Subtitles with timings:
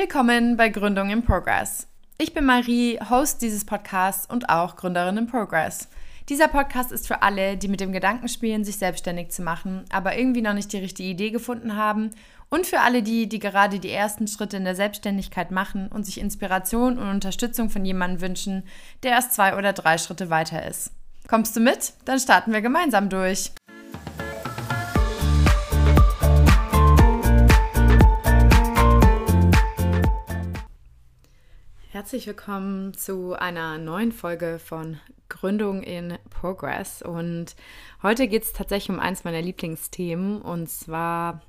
[0.00, 1.86] Willkommen bei Gründung in Progress.
[2.16, 5.88] Ich bin Marie, Host dieses Podcasts und auch Gründerin in Progress.
[6.30, 10.16] Dieser Podcast ist für alle, die mit dem Gedanken spielen, sich selbstständig zu machen, aber
[10.16, 12.12] irgendwie noch nicht die richtige Idee gefunden haben
[12.48, 16.18] und für alle die, die gerade die ersten Schritte in der Selbstständigkeit machen und sich
[16.18, 18.62] Inspiration und Unterstützung von jemandem wünschen,
[19.02, 20.92] der erst zwei oder drei Schritte weiter ist.
[21.28, 21.92] Kommst du mit?
[22.06, 23.52] Dann starten wir gemeinsam durch.
[32.10, 37.02] Herzlich willkommen zu einer neuen Folge von Gründung in Progress.
[37.02, 37.54] Und
[38.02, 41.40] heute geht es tatsächlich um eins meiner Lieblingsthemen und zwar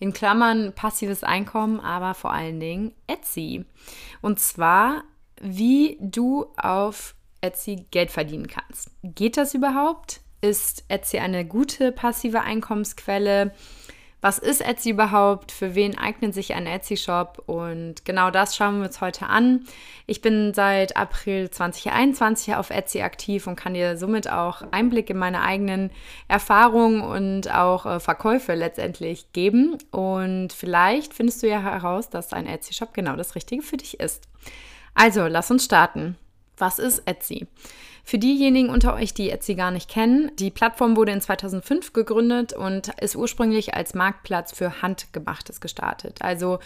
[0.00, 3.64] in Klammern passives Einkommen, aber vor allen Dingen Etsy.
[4.20, 5.02] Und zwar,
[5.40, 8.90] wie du auf Etsy Geld verdienen kannst.
[9.02, 10.20] Geht das überhaupt?
[10.42, 13.54] Ist Etsy eine gute passive Einkommensquelle?
[14.22, 18.86] Was ist Etsy überhaupt, für wen eignet sich ein Etsy-Shop und genau das schauen wir
[18.86, 19.66] uns heute an.
[20.06, 25.18] Ich bin seit April 2021 auf Etsy aktiv und kann dir somit auch Einblick in
[25.18, 25.90] meine eigenen
[26.28, 32.46] Erfahrungen und auch äh, Verkäufe letztendlich geben und vielleicht findest du ja heraus, dass ein
[32.46, 34.28] Etsy-Shop genau das Richtige für dich ist.
[34.94, 36.16] Also, lass uns starten.
[36.58, 37.48] Was ist Etsy?
[38.04, 42.52] Für diejenigen unter euch, die Etsy gar nicht kennen, die Plattform wurde in 2005 gegründet
[42.52, 46.20] und ist ursprünglich als Marktplatz für Handgemachtes gestartet.
[46.20, 46.58] Also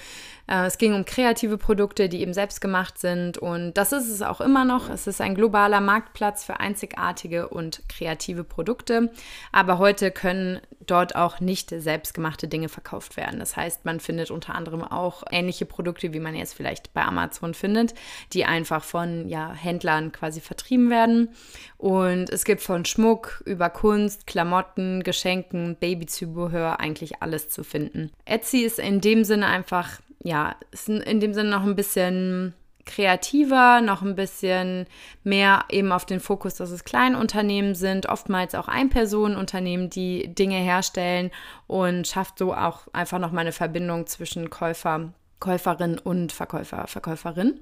[0.47, 4.41] es ging um kreative Produkte, die eben selbst gemacht sind und das ist es auch
[4.41, 4.89] immer noch.
[4.89, 9.11] Es ist ein globaler Marktplatz für einzigartige und kreative Produkte,
[9.53, 13.39] aber heute können dort auch nicht selbstgemachte Dinge verkauft werden.
[13.39, 17.55] Das heißt, man findet unter anderem auch ähnliche Produkte, wie man jetzt vielleicht bei Amazon
[17.55, 17.95] findet,
[18.33, 21.31] die einfach von ja, Händlern quasi vertrieben werden.
[21.77, 28.13] Und es gibt von Schmuck über Kunst, Klamotten, Geschenken, Babyzubehör eigentlich alles zu finden.
[28.25, 32.55] Etsy ist in dem Sinne einfach, ja, ist in dem Sinne noch ein bisschen
[32.86, 34.87] kreativer, noch ein bisschen
[35.25, 41.31] mehr eben auf den Fokus, dass es Kleinunternehmen sind, oftmals auch Einpersonenunternehmen, die Dinge herstellen
[41.66, 47.61] und schafft so auch einfach noch mal eine Verbindung zwischen Käufer Käuferin und Verkäufer, Verkäuferin.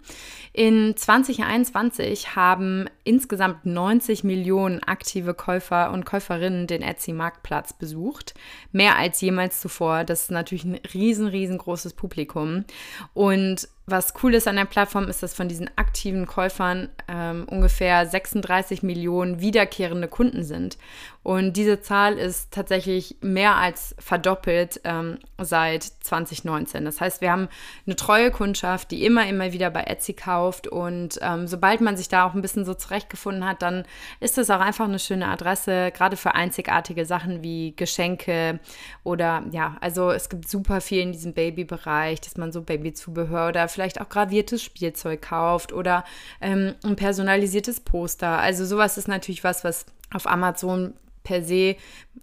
[0.53, 8.35] In 2021 haben insgesamt 90 Millionen aktive Käufer und Käuferinnen den Etsy-Marktplatz besucht.
[8.71, 10.05] Mehr als jemals zuvor.
[10.05, 12.65] Das ist natürlich ein riesen, riesengroßes Publikum.
[13.13, 18.07] Und was cool ist an der Plattform, ist, dass von diesen aktiven Käufern ähm, ungefähr
[18.07, 20.79] 36 Millionen wiederkehrende Kunden sind.
[21.23, 26.85] Und diese Zahl ist tatsächlich mehr als verdoppelt ähm, seit 2019.
[26.85, 27.49] Das heißt, wir haben
[27.87, 30.67] eine treue Kundschaft, die immer, immer wieder bei Etsy kauft.
[30.67, 33.85] Und ähm, sobald man sich da auch ein bisschen so zurechtgefunden hat, dann
[34.21, 38.61] ist das auch einfach eine schöne Adresse, gerade für einzigartige Sachen wie Geschenke
[39.03, 43.69] oder ja, also es gibt super viel in diesem Babybereich, dass man so Babyzubehör oder
[43.75, 46.05] vielleicht auch graviertes Spielzeug kauft oder
[46.41, 48.39] ähm, ein personalisiertes Poster.
[48.39, 51.77] Also sowas ist natürlich was, was auf Amazon per se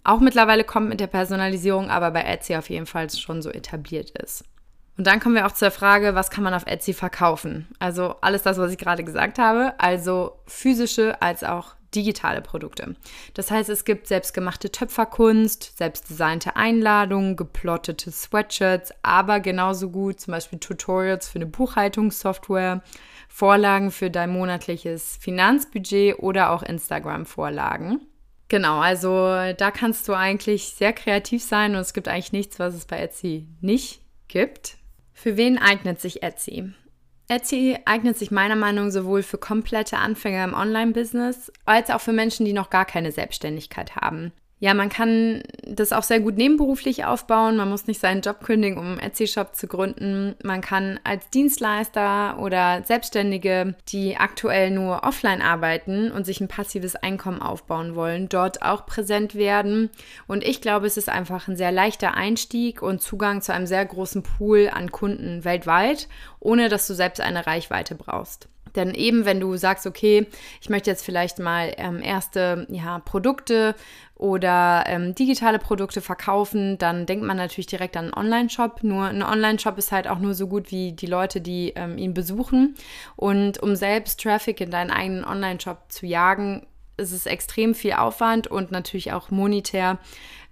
[0.04, 4.10] auch mittlerweile kommt mit der Personalisierung, aber bei Etsy auf jeden Fall schon so etabliert
[4.10, 4.44] ist.
[4.96, 7.68] Und dann kommen wir auch zur Frage, was kann man auf Etsy verkaufen?
[7.78, 12.94] Also alles das, was ich gerade gesagt habe, also physische als auch digitale Produkte.
[13.34, 20.58] Das heißt, es gibt selbstgemachte Töpferkunst, selbstdesignte Einladungen, geplottete Sweatshirts, aber genauso gut zum Beispiel
[20.58, 22.82] Tutorials für eine Buchhaltungssoftware,
[23.28, 28.00] Vorlagen für dein monatliches Finanzbudget oder auch Instagram-Vorlagen.
[28.48, 32.74] Genau, also da kannst du eigentlich sehr kreativ sein und es gibt eigentlich nichts, was
[32.74, 34.76] es bei Etsy nicht gibt.
[35.22, 36.72] Für wen eignet sich Etsy?
[37.28, 42.12] Etsy eignet sich meiner Meinung nach sowohl für komplette Anfänger im Online-Business als auch für
[42.12, 44.32] Menschen, die noch gar keine Selbstständigkeit haben.
[44.62, 47.56] Ja, man kann das auch sehr gut nebenberuflich aufbauen.
[47.56, 50.36] Man muss nicht seinen Job kündigen, um einen Etsy-Shop zu gründen.
[50.44, 56.94] Man kann als Dienstleister oder Selbstständige, die aktuell nur offline arbeiten und sich ein passives
[56.94, 59.90] Einkommen aufbauen wollen, dort auch präsent werden.
[60.28, 63.84] Und ich glaube, es ist einfach ein sehr leichter Einstieg und Zugang zu einem sehr
[63.84, 66.06] großen Pool an Kunden weltweit,
[66.38, 68.48] ohne dass du selbst eine Reichweite brauchst.
[68.76, 70.26] Denn eben, wenn du sagst, okay,
[70.60, 73.74] ich möchte jetzt vielleicht mal ähm, erste ja, Produkte
[74.14, 78.82] oder ähm, digitale Produkte verkaufen, dann denkt man natürlich direkt an einen Online-Shop.
[78.82, 82.14] Nur ein Online-Shop ist halt auch nur so gut wie die Leute, die ähm, ihn
[82.14, 82.76] besuchen.
[83.16, 86.66] Und um selbst Traffic in deinen eigenen Online-Shop zu jagen,
[86.96, 89.98] ist es extrem viel Aufwand und natürlich auch monetär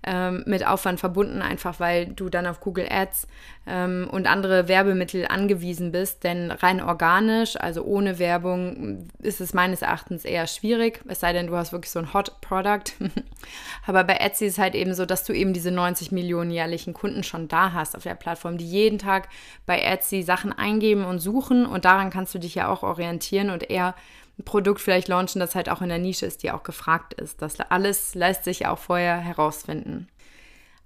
[0.03, 3.27] ähm, mit Aufwand verbunden, einfach weil du dann auf Google Ads
[3.67, 6.25] ähm, und andere Werbemittel angewiesen bist.
[6.25, 11.49] Denn rein organisch, also ohne Werbung, ist es meines Erachtens eher schwierig, es sei denn,
[11.49, 12.93] du hast wirklich so ein Hot Product.
[13.87, 16.95] Aber bei Etsy ist es halt eben so, dass du eben diese 90 Millionen jährlichen
[16.95, 19.29] Kunden schon da hast auf der Plattform, die jeden Tag
[19.67, 23.69] bei Etsy Sachen eingeben und suchen und daran kannst du dich ja auch orientieren und
[23.69, 23.95] eher
[24.41, 27.41] ein Produkt vielleicht launchen, das halt auch in der Nische ist, die auch gefragt ist.
[27.43, 30.09] Das alles lässt sich auch vorher herausfinden.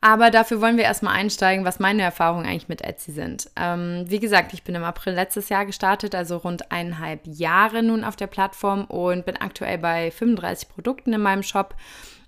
[0.01, 3.49] Aber dafür wollen wir erstmal einsteigen, was meine Erfahrungen eigentlich mit Etsy sind.
[3.57, 8.05] Ähm, wie gesagt, ich bin im April letztes Jahr gestartet, also rund eineinhalb Jahre nun
[8.05, 11.75] auf der Plattform und bin aktuell bei 35 Produkten in meinem Shop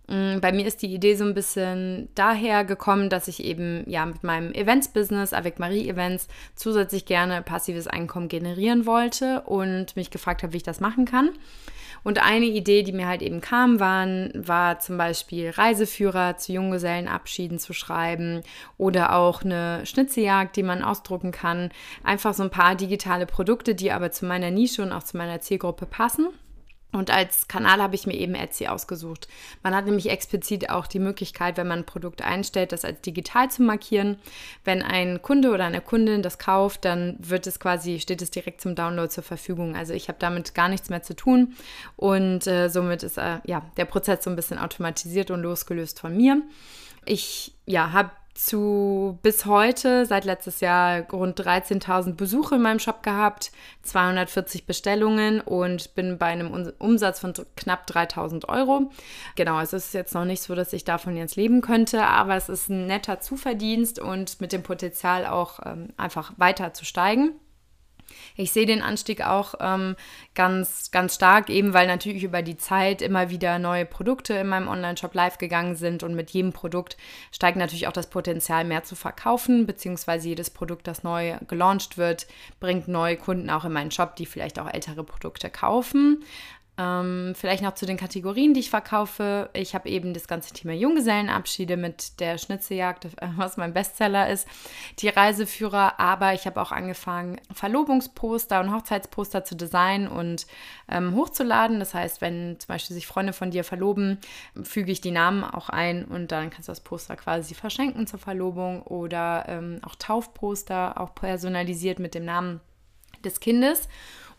[0.08, 4.23] bei mir ist die Idee so ein bisschen daher gekommen, dass ich eben ja mit
[4.23, 10.53] meinem Events-Business, Avec Marie Events, zusätzlich gerne passives Einkommen generieren wollte und mich gefragt habe,
[10.53, 11.31] wie ich das machen kann.
[12.05, 17.58] Und eine Idee, die mir halt eben kam, waren, war zum Beispiel Reiseführer zu Junggesellenabschieden
[17.58, 18.43] zu schreiben
[18.79, 21.70] oder auch eine Schnitzeljagd, die man ausdrucken kann.
[22.05, 25.41] Einfach so ein paar digitale Produkte, die aber zu meiner Nische und auch zu meiner
[25.41, 26.29] Zielgruppe passen.
[26.96, 29.28] Und als Kanal habe ich mir eben Etsy ausgesucht.
[29.62, 33.50] Man hat nämlich explizit auch die Möglichkeit, wenn man ein Produkt einstellt, das als digital
[33.50, 34.19] zu markieren.
[34.64, 38.60] Wenn ein Kunde oder eine Kundin das kauft, dann wird es quasi, steht es direkt
[38.62, 39.76] zum Download zur Verfügung.
[39.76, 41.54] Also ich habe damit gar nichts mehr zu tun
[41.96, 46.16] und äh, somit ist äh, ja der Prozess so ein bisschen automatisiert und losgelöst von
[46.16, 46.40] mir.
[47.04, 53.03] Ich ja, habe zu bis heute, seit letztes Jahr, rund 13.000 Besuche in meinem Shop
[53.03, 53.50] gehabt,
[53.83, 58.91] 240 Bestellungen und bin bei einem Umsatz von knapp 3.000 Euro.
[59.35, 62.49] Genau, es ist jetzt noch nicht so, dass ich davon jetzt leben könnte, aber es
[62.49, 67.32] ist ein netter Zuverdienst und mit dem Potenzial auch ähm, einfach weiter zu steigen.
[68.37, 69.97] Ich sehe den Anstieg auch ähm,
[70.35, 74.69] ganz, ganz stark, eben weil natürlich über die Zeit immer wieder neue Produkte in meinem
[74.69, 76.97] Online-Shop live gegangen sind und mit jedem Produkt
[77.32, 82.26] steigt natürlich auch das Potenzial, mehr zu verkaufen, beziehungsweise jedes Produkt, das neu gelauncht wird,
[82.61, 86.25] bringt neue Kunden auch in meinen Shop, die vielleicht auch ältere Produkte kaufen.
[86.78, 89.49] Ähm, vielleicht noch zu den Kategorien, die ich verkaufe.
[89.55, 94.46] Ich habe eben das ganze Thema Junggesellenabschiede mit der Schnitzeljagd, was mein Bestseller ist,
[94.99, 100.46] die Reiseführer, aber ich habe auch angefangen, Verlobungsposter und Hochzeitsposter zu designen und
[100.90, 101.78] ähm, hochzuladen.
[101.78, 104.19] Das heißt, wenn zum Beispiel sich Freunde von dir verloben,
[104.62, 108.19] füge ich die Namen auch ein und dann kannst du das Poster quasi verschenken zur
[108.19, 112.61] Verlobung oder ähm, auch Taufposter, auch personalisiert mit dem Namen
[113.25, 113.88] des Kindes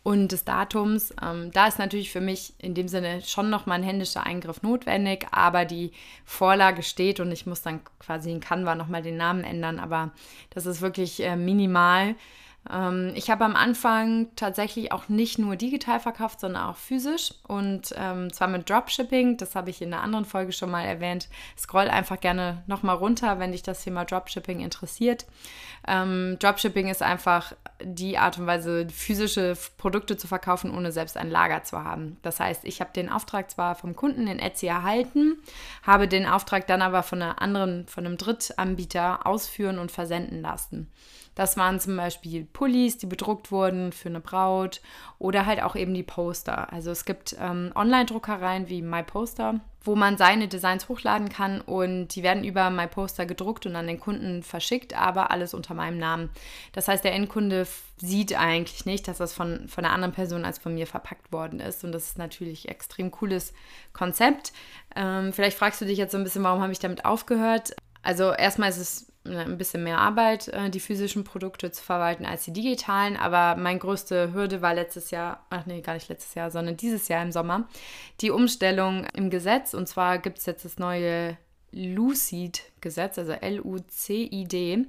[0.07, 1.13] und des Datums.
[1.21, 5.27] Ähm, da ist natürlich für mich in dem Sinne schon nochmal ein händischer Eingriff notwendig,
[5.31, 5.91] aber die
[6.23, 10.11] Vorlage steht und ich muss dann quasi in Canva nochmal den Namen ändern, aber
[10.51, 12.15] das ist wirklich äh, minimal.
[12.71, 17.93] Ähm, ich habe am Anfang tatsächlich auch nicht nur digital verkauft, sondern auch physisch und
[17.97, 19.35] ähm, zwar mit Dropshipping.
[19.35, 21.27] Das habe ich in einer anderen Folge schon mal erwähnt.
[21.57, 25.25] Scroll einfach gerne nochmal runter, wenn dich das Thema Dropshipping interessiert.
[25.85, 27.51] Ähm, Dropshipping ist einfach
[27.83, 32.17] die Art und Weise, physische Produkte zu verkaufen, ohne selbst ein Lager zu haben.
[32.21, 35.37] Das heißt, ich habe den Auftrag zwar vom Kunden in Etsy erhalten,
[35.83, 40.91] habe den Auftrag dann aber von einer anderen, von einem Drittanbieter ausführen und versenden lassen.
[41.37, 44.81] Das waren zum Beispiel Pullis, die bedruckt wurden für eine Braut
[45.19, 46.73] oder halt auch eben die Poster.
[46.73, 52.21] Also es gibt ähm, Online-Druckereien wie MyPoster, wo man seine Designs hochladen kann und die
[52.21, 56.29] werden über MyPoster gedruckt und an den Kunden verschickt, aber alles unter meinem Namen.
[56.73, 57.65] Das heißt, der Endkunde
[57.97, 61.59] sieht eigentlich nicht, dass das von, von einer anderen Person als von mir verpackt worden
[61.59, 63.53] ist und das ist natürlich ein extrem cooles
[63.93, 64.51] Konzept.
[64.95, 67.75] Ähm, vielleicht fragst du dich jetzt so ein bisschen, warum habe ich damit aufgehört?
[68.03, 72.45] Also erstmal ist es ein bisschen mehr Arbeit, äh, die physischen Produkte zu verwalten als
[72.45, 73.17] die digitalen.
[73.17, 77.07] Aber meine größte Hürde war letztes Jahr, ach nee, gar nicht letztes Jahr, sondern dieses
[77.07, 77.67] Jahr im Sommer,
[78.21, 79.73] die Umstellung im Gesetz.
[79.73, 81.37] Und zwar gibt es jetzt das neue
[81.71, 84.85] Lucid-Gesetz, also L-U-C-I-D.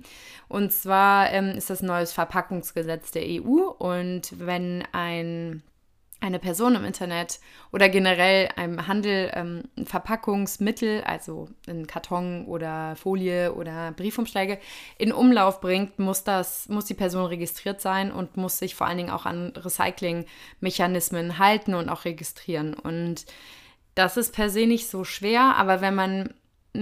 [0.49, 3.68] Und zwar ähm, ist das neues Verpackungsgesetz der EU.
[3.78, 5.62] Und wenn ein
[6.20, 7.38] eine Person im Internet
[7.70, 14.58] oder generell einem Handel ähm, Verpackungsmittel, also in Karton oder Folie oder Briefumschläge,
[14.98, 18.98] in Umlauf bringt, muss das, muss die Person registriert sein und muss sich vor allen
[18.98, 22.75] Dingen auch an Recyclingmechanismen halten und auch registrieren.
[22.75, 23.26] Und
[23.94, 26.34] das ist per se nicht so schwer, aber wenn man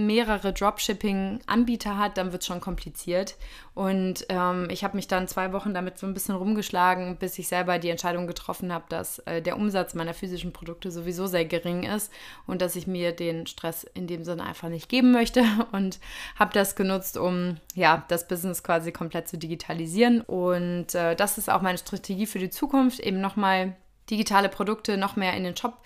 [0.05, 3.35] mehrere Dropshipping-Anbieter hat, dann wird es schon kompliziert.
[3.73, 7.47] Und ähm, ich habe mich dann zwei Wochen damit so ein bisschen rumgeschlagen, bis ich
[7.47, 11.83] selber die Entscheidung getroffen habe, dass äh, der Umsatz meiner physischen Produkte sowieso sehr gering
[11.83, 12.11] ist
[12.47, 15.99] und dass ich mir den Stress in dem Sinne einfach nicht geben möchte und
[16.37, 20.21] habe das genutzt, um ja das Business quasi komplett zu digitalisieren.
[20.21, 23.75] Und äh, das ist auch meine Strategie für die Zukunft, eben nochmal
[24.09, 25.77] digitale Produkte noch mehr in den Shop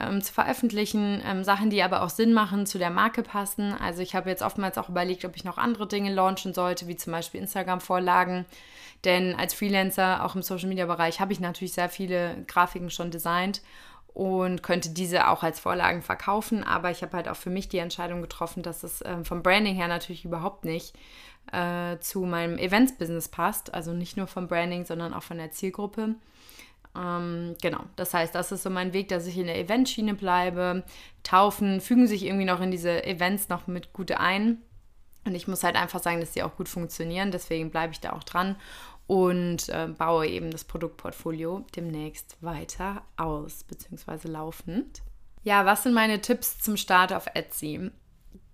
[0.00, 3.74] ähm, zu veröffentlichen, ähm, Sachen, die aber auch Sinn machen, zu der Marke passen.
[3.74, 6.96] Also ich habe jetzt oftmals auch überlegt, ob ich noch andere Dinge launchen sollte, wie
[6.96, 8.46] zum Beispiel Instagram-Vorlagen.
[9.04, 13.62] Denn als Freelancer, auch im Social-Media-Bereich, habe ich natürlich sehr viele Grafiken schon designt
[14.12, 16.64] und könnte diese auch als Vorlagen verkaufen.
[16.64, 19.76] Aber ich habe halt auch für mich die Entscheidung getroffen, dass es ähm, vom Branding
[19.76, 20.96] her natürlich überhaupt nicht
[21.52, 23.72] äh, zu meinem Events-Business passt.
[23.72, 26.16] Also nicht nur vom Branding, sondern auch von der Zielgruppe.
[26.98, 30.84] Ähm, genau, das heißt, das ist so mein Weg, dass ich in der Eventschiene bleibe.
[31.22, 34.58] Taufen fügen sich irgendwie noch in diese Events noch mit gut ein.
[35.24, 37.30] Und ich muss halt einfach sagen, dass sie auch gut funktionieren.
[37.30, 38.56] Deswegen bleibe ich da auch dran
[39.06, 45.02] und äh, baue eben das Produktportfolio demnächst weiter aus, beziehungsweise laufend.
[45.44, 47.90] Ja, was sind meine Tipps zum Start auf Etsy?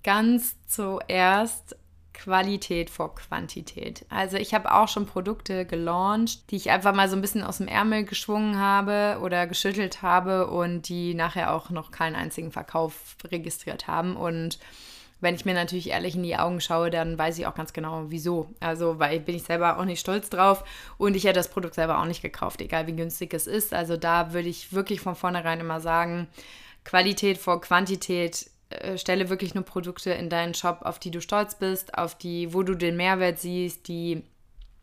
[0.02, 1.76] Ganz zuerst
[2.14, 4.06] Qualität vor Quantität.
[4.08, 7.58] Also ich habe auch schon Produkte gelauncht, die ich einfach mal so ein bisschen aus
[7.58, 13.16] dem Ärmel geschwungen habe oder geschüttelt habe und die nachher auch noch keinen einzigen Verkauf
[13.30, 14.16] registriert haben.
[14.16, 14.58] Und
[15.20, 18.04] wenn ich mir natürlich ehrlich in die Augen schaue, dann weiß ich auch ganz genau,
[18.08, 18.48] wieso.
[18.60, 20.64] Also, weil bin ich selber auch nicht stolz drauf
[20.98, 23.74] und ich hätte das Produkt selber auch nicht gekauft, egal wie günstig es ist.
[23.74, 26.28] Also, da würde ich wirklich von vornherein immer sagen,
[26.84, 31.54] Qualität vor Quantität äh, stelle wirklich nur Produkte in deinen Shop, auf die du stolz
[31.56, 34.22] bist, auf die, wo du den Mehrwert siehst, die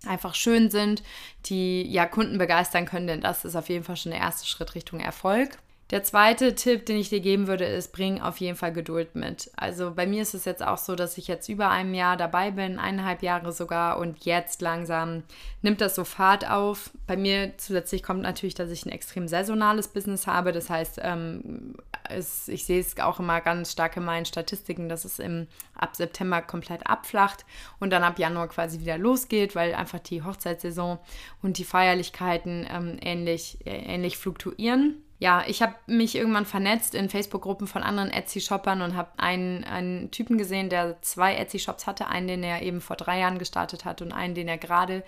[0.06, 1.04] einfach schön sind,
[1.46, 4.76] die ja Kunden begeistern können, denn das ist auf jeden Fall schon der erste Schritt
[4.76, 5.58] Richtung Erfolg.
[5.92, 9.52] Der zweite Tipp, den ich dir geben würde, ist, bring auf jeden Fall Geduld mit.
[9.58, 12.52] Also bei mir ist es jetzt auch so, dass ich jetzt über einem Jahr dabei
[12.52, 15.24] bin, eineinhalb Jahre sogar, und jetzt langsam
[15.62, 16.92] nimmt das so Fahrt auf.
[17.08, 20.54] Bei mir zusätzlich kommt natürlich, dass ich ein extrem saisonales Business habe.
[20.54, 21.76] Das heißt, ähm,
[22.14, 25.96] es, ich sehe es auch immer ganz stark in meinen Statistiken, dass es im, ab
[25.96, 27.46] September komplett abflacht
[27.80, 31.00] und dann ab Januar quasi wieder losgeht, weil einfach die Hochzeitssaison
[31.42, 37.08] und die Feierlichkeiten ähm, ähnlich, äh, ähnlich fluktuieren ja, ich habe mich irgendwann vernetzt in
[37.08, 42.08] Facebook-Gruppen von anderen Etsy-Shoppern und habe einen, einen Typen gesehen, der zwei Etsy-Shops hatte.
[42.08, 45.04] Einen, den er eben vor drei Jahren gestartet hat und einen, den er gerade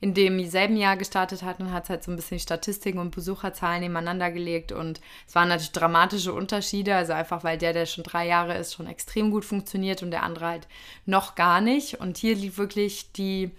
[0.00, 3.82] in dem selben Jahr gestartet hat und hat halt so ein bisschen Statistiken und Besucherzahlen
[3.82, 4.72] nebeneinander gelegt.
[4.72, 6.96] Und es waren natürlich dramatische Unterschiede.
[6.96, 10.22] Also einfach, weil der, der schon drei Jahre ist, schon extrem gut funktioniert und der
[10.22, 10.68] andere halt
[11.04, 12.00] noch gar nicht.
[12.00, 13.50] Und hier lief wirklich die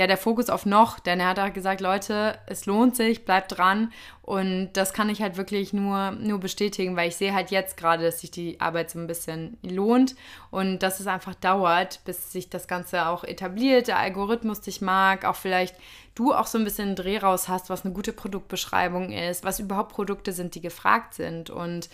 [0.00, 3.58] ja, der Fokus auf noch, denn er hat halt gesagt, Leute, es lohnt sich, bleibt
[3.58, 3.92] dran.
[4.22, 8.04] Und das kann ich halt wirklich nur, nur bestätigen, weil ich sehe halt jetzt gerade,
[8.04, 10.16] dass sich die Arbeit so ein bisschen lohnt
[10.50, 15.26] und dass es einfach dauert, bis sich das Ganze auch etabliert, der Algorithmus dich mag,
[15.26, 15.76] auch vielleicht
[16.14, 19.60] du auch so ein bisschen einen Dreh raus hast, was eine gute Produktbeschreibung ist, was
[19.60, 21.50] überhaupt Produkte sind, die gefragt sind.
[21.50, 21.90] Und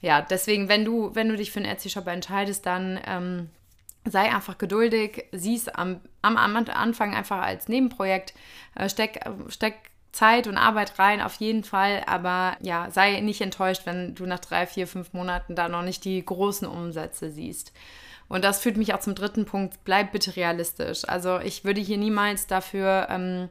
[0.00, 3.50] ja, deswegen, wenn du, wenn du dich für einen Etsy-Shop entscheidest, dann ähm,
[4.06, 8.34] sei einfach geduldig, sieh es am, am, Anfang einfach als Nebenprojekt,
[8.74, 9.74] äh, steck, steck
[10.12, 14.38] Zeit und Arbeit rein, auf jeden Fall, aber ja, sei nicht enttäuscht, wenn du nach
[14.38, 17.72] drei, vier, fünf Monaten da noch nicht die großen Umsätze siehst.
[18.28, 21.06] Und das führt mich auch zum dritten Punkt, bleib bitte realistisch.
[21.06, 23.48] Also ich würde hier niemals dafür ähm,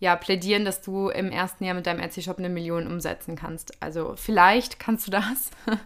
[0.00, 3.80] ja, plädieren, dass du im ersten Jahr mit deinem Etsy-Shop eine Million umsetzen kannst.
[3.82, 5.50] Also vielleicht kannst du das,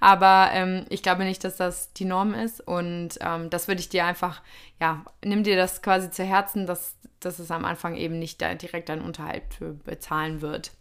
[0.00, 2.60] aber ähm, ich glaube nicht, dass das die Norm ist.
[2.60, 4.42] Und ähm, das würde ich dir einfach,
[4.80, 8.88] ja, nimm dir das quasi zu Herzen, dass, dass es am Anfang eben nicht direkt
[8.88, 9.44] deinen Unterhalt
[9.84, 10.72] bezahlen wird.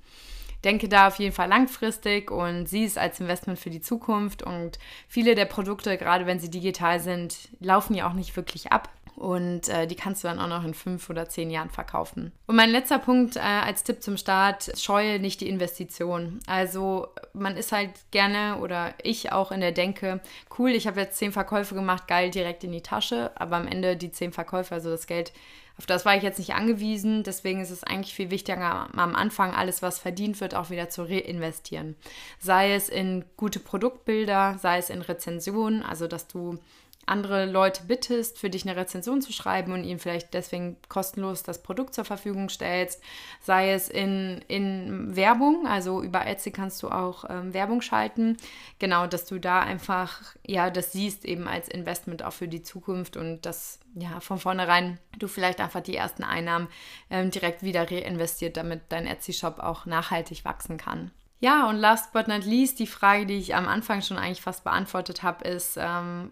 [0.63, 4.43] Denke da auf jeden Fall langfristig und sieh es als Investment für die Zukunft.
[4.43, 8.89] Und viele der Produkte, gerade wenn sie digital sind, laufen ja auch nicht wirklich ab.
[9.21, 12.31] Und äh, die kannst du dann auch noch in fünf oder zehn Jahren verkaufen.
[12.47, 16.39] Und mein letzter Punkt äh, als Tipp zum Start, scheue nicht die Investition.
[16.47, 20.21] Also man ist halt gerne oder ich auch in der Denke,
[20.57, 23.29] cool, ich habe jetzt zehn Verkäufe gemacht, geil, direkt in die Tasche.
[23.35, 25.33] Aber am Ende die zehn Verkäufe, also das Geld,
[25.77, 27.21] auf das war ich jetzt nicht angewiesen.
[27.21, 31.03] Deswegen ist es eigentlich viel wichtiger, am Anfang alles, was verdient wird, auch wieder zu
[31.03, 31.95] reinvestieren.
[32.39, 36.57] Sei es in gute Produktbilder, sei es in Rezensionen, also dass du
[37.05, 41.63] andere Leute bittest, für dich eine Rezension zu schreiben und ihnen vielleicht deswegen kostenlos das
[41.63, 43.01] Produkt zur Verfügung stellst,
[43.41, 48.37] sei es in, in Werbung, also über Etsy kannst du auch ähm, Werbung schalten,
[48.79, 53.17] genau, dass du da einfach, ja, das siehst eben als Investment auch für die Zukunft
[53.17, 56.67] und dass, ja, von vornherein du vielleicht einfach die ersten Einnahmen
[57.09, 61.11] ähm, direkt wieder reinvestiert, damit dein Etsy-Shop auch nachhaltig wachsen kann.
[61.39, 64.63] Ja, und last but not least, die Frage, die ich am Anfang schon eigentlich fast
[64.63, 66.29] beantwortet habe, ist, ähm,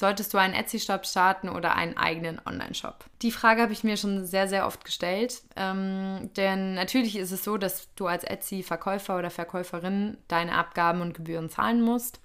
[0.00, 3.04] Solltest du einen Etsy-Shop starten oder einen eigenen Online-Shop?
[3.20, 5.42] Die Frage habe ich mir schon sehr, sehr oft gestellt.
[5.56, 11.12] Ähm, denn natürlich ist es so, dass du als Etsy-Verkäufer oder Verkäuferin deine Abgaben und
[11.12, 12.18] Gebühren zahlen musst.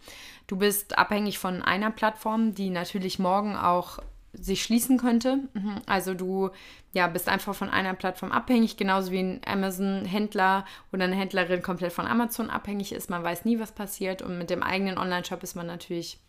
[0.48, 4.00] Du bist abhängig von einer Plattform, die natürlich morgen auch
[4.32, 5.40] sich schließen könnte.
[5.52, 5.82] Mhm.
[5.86, 6.52] Also du
[6.94, 10.64] ja, bist einfach von einer Plattform abhängig, genauso wie ein Amazon-Händler
[10.94, 13.10] oder eine Händlerin komplett von Amazon abhängig ist.
[13.10, 14.22] Man weiß nie, was passiert.
[14.22, 16.20] Und mit dem eigenen Online-Shop ist man natürlich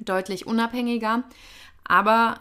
[0.00, 1.24] deutlich unabhängiger.
[1.84, 2.40] Aber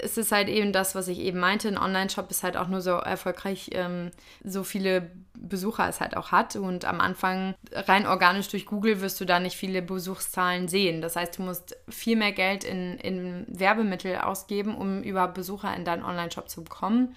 [0.00, 1.68] es ist halt eben das, was ich eben meinte.
[1.68, 4.10] Ein Online-Shop ist halt auch nur so erfolgreich, ähm,
[4.42, 5.10] so viele
[5.48, 6.56] Besucher es halt auch hat.
[6.56, 11.00] Und am Anfang rein organisch durch Google wirst du da nicht viele Besuchszahlen sehen.
[11.00, 15.84] Das heißt, du musst viel mehr Geld in, in Werbemittel ausgeben, um überhaupt Besucher in
[15.84, 17.14] deinen Online-Shop zu bekommen.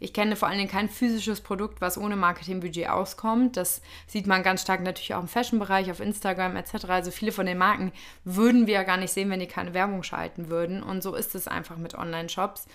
[0.00, 3.56] Ich kenne vor allen Dingen kein physisches Produkt, was ohne Marketingbudget auskommt.
[3.56, 6.84] Das sieht man ganz stark natürlich auch im Fashion-Bereich, auf Instagram etc.
[6.88, 7.92] Also viele von den Marken
[8.24, 10.82] würden wir ja gar nicht sehen, wenn die keine Werbung schalten würden.
[10.84, 12.66] Und so ist es einfach mit Online-Shops.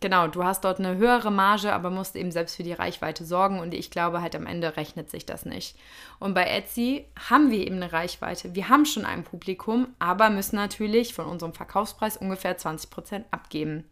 [0.00, 3.58] Genau, du hast dort eine höhere Marge, aber musst eben selbst für die Reichweite sorgen.
[3.58, 5.76] Und ich glaube halt am Ende rechnet sich das nicht.
[6.18, 8.54] Und bei Etsy haben wir eben eine Reichweite.
[8.54, 13.84] Wir haben schon ein Publikum, aber müssen natürlich von unserem Verkaufspreis ungefähr 20% abgeben.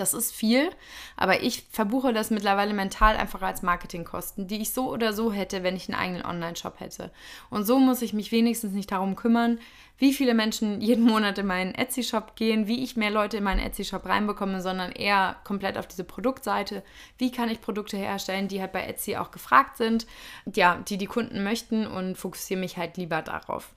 [0.00, 0.70] Das ist viel,
[1.14, 5.62] aber ich verbuche das mittlerweile mental einfach als Marketingkosten, die ich so oder so hätte,
[5.62, 7.12] wenn ich einen eigenen Online-Shop hätte.
[7.50, 9.58] Und so muss ich mich wenigstens nicht darum kümmern,
[9.98, 13.60] wie viele Menschen jeden Monat in meinen Etsy-Shop gehen, wie ich mehr Leute in meinen
[13.60, 16.82] Etsy-Shop reinbekomme, sondern eher komplett auf diese Produktseite.
[17.18, 20.06] Wie kann ich Produkte herstellen, die halt bei Etsy auch gefragt sind,
[20.54, 23.74] ja, die die Kunden möchten und fokussiere mich halt lieber darauf.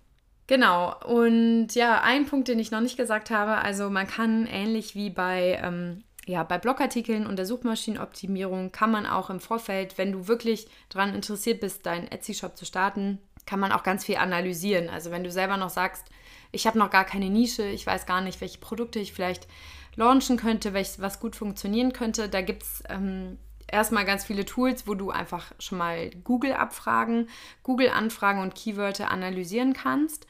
[0.48, 4.94] Genau, und ja, ein Punkt, den ich noch nicht gesagt habe, also man kann ähnlich
[4.94, 10.12] wie bei ähm, ja, bei Blogartikeln und der Suchmaschinenoptimierung kann man auch im Vorfeld, wenn
[10.12, 14.90] du wirklich daran interessiert bist, deinen Etsy-Shop zu starten, kann man auch ganz viel analysieren.
[14.90, 16.06] Also wenn du selber noch sagst,
[16.52, 19.48] ich habe noch gar keine Nische, ich weiß gar nicht, welche Produkte ich vielleicht
[19.96, 23.38] launchen könnte, welches, was gut funktionieren könnte, da gibt es ähm,
[23.68, 27.28] erstmal ganz viele Tools, wo du einfach schon mal Google abfragen,
[27.64, 30.26] Google Anfragen und Keywörter analysieren kannst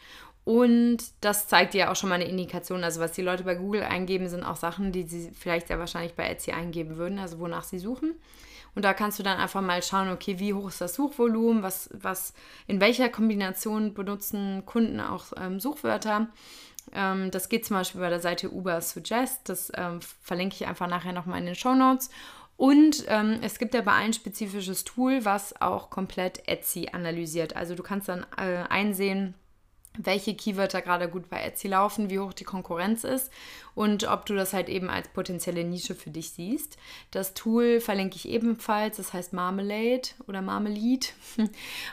[0.45, 2.83] und das zeigt dir auch schon mal eine Indikation.
[2.83, 6.15] Also, was die Leute bei Google eingeben, sind auch Sachen, die sie vielleicht sehr wahrscheinlich
[6.15, 8.15] bei Etsy eingeben würden, also wonach sie suchen.
[8.75, 11.89] Und da kannst du dann einfach mal schauen, okay, wie hoch ist das Suchvolumen, was,
[11.93, 12.33] was,
[12.67, 16.27] in welcher Kombination benutzen Kunden auch ähm, Suchwörter.
[16.91, 19.41] Ähm, das geht zum Beispiel bei der Seite Uber Suggest.
[19.47, 22.09] Das ähm, verlinke ich einfach nachher nochmal in den Show Notes.
[22.57, 27.55] Und ähm, es gibt aber ein spezifisches Tool, was auch komplett Etsy analysiert.
[27.55, 29.35] Also du kannst dann äh, einsehen,
[29.97, 33.31] welche Keywörter gerade gut bei Etsy laufen, wie hoch die Konkurrenz ist
[33.75, 36.77] und ob du das halt eben als potenzielle Nische für dich siehst.
[37.11, 41.07] Das Tool verlinke ich ebenfalls, das heißt Marmalade oder Marmalade.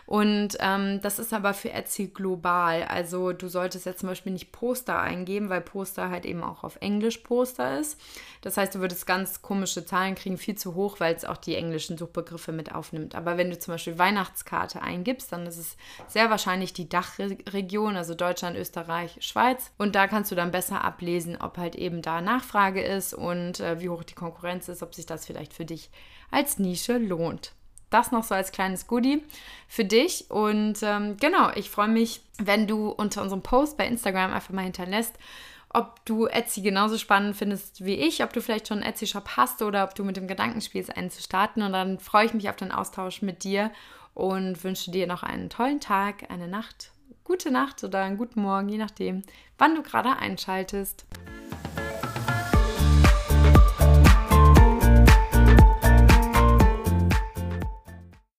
[0.06, 2.84] Und ähm, das ist aber für Etsy global.
[2.84, 6.76] Also du solltest jetzt zum Beispiel nicht Poster eingeben, weil Poster halt eben auch auf
[6.80, 7.98] Englisch Poster ist.
[8.42, 11.54] Das heißt, du würdest ganz komische Zahlen kriegen, viel zu hoch, weil es auch die
[11.54, 13.14] englischen Suchbegriffe mit aufnimmt.
[13.14, 15.76] Aber wenn du zum Beispiel Weihnachtskarte eingibst, dann ist es
[16.08, 19.72] sehr wahrscheinlich die Dachregion, also Deutschland, Österreich, Schweiz.
[19.79, 23.81] Und da kannst du dann besser ablesen, ob halt eben da Nachfrage ist und äh,
[23.81, 25.90] wie hoch die Konkurrenz ist, ob sich das vielleicht für dich
[26.31, 27.53] als Nische lohnt.
[27.90, 29.22] Das noch so als kleines Goodie
[29.66, 30.31] für dich.
[30.31, 34.62] Und ähm, genau, ich freue mich, wenn du unter unserem Post bei Instagram einfach mal
[34.62, 35.16] hinterlässt,
[35.72, 39.62] ob du Etsy genauso spannend findest wie ich, ob du vielleicht schon einen Etsy-Shop hast
[39.62, 41.62] oder ob du mit dem Gedanken spielst, einen zu starten.
[41.62, 43.70] Und dann freue ich mich auf den Austausch mit dir
[44.14, 46.90] und wünsche dir noch einen tollen Tag, eine Nacht,
[47.30, 49.22] gute Nacht oder einen guten Morgen, je nachdem,
[49.56, 51.06] wann du gerade einschaltest.